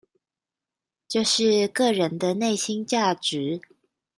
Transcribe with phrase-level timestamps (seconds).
[1.07, 3.61] 就是個人的內心價值